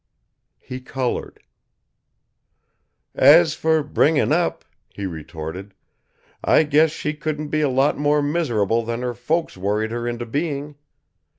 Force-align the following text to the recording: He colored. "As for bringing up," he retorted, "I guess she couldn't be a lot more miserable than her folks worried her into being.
He 0.59 0.79
colored. 0.81 1.39
"As 3.13 3.53
for 3.53 3.83
bringing 3.83 4.31
up," 4.31 4.65
he 4.89 5.05
retorted, 5.05 5.75
"I 6.43 6.63
guess 6.63 6.89
she 6.89 7.13
couldn't 7.13 7.49
be 7.49 7.61
a 7.61 7.69
lot 7.69 7.99
more 7.99 8.23
miserable 8.23 8.81
than 8.83 9.03
her 9.03 9.13
folks 9.13 9.55
worried 9.57 9.91
her 9.91 10.07
into 10.07 10.25
being. 10.25 10.73